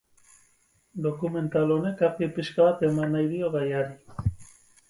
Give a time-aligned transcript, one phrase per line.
[1.07, 4.27] Dokumental honek argi pixka bat eman nahi dio gaiari.